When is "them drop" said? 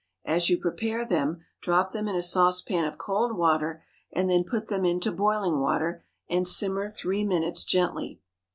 1.05-1.91